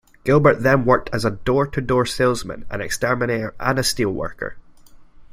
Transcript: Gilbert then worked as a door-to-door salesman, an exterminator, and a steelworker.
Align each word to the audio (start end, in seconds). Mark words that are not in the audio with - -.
Gilbert 0.23 0.61
then 0.63 0.83
worked 0.83 1.11
as 1.13 1.23
a 1.25 1.29
door-to-door 1.29 2.07
salesman, 2.07 2.65
an 2.71 2.81
exterminator, 2.81 3.53
and 3.59 3.77
a 3.77 3.83
steelworker. 3.83 4.53